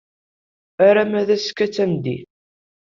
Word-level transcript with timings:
Arma 0.87 1.27
d 1.27 1.29
azekka 1.35 1.67
tameddit. 1.75 2.29